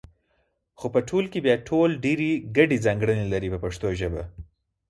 [0.79, 4.23] خو په ټول کې بیا ټول ډېرې ګډې ځانګړنې لري په پښتو ژبه.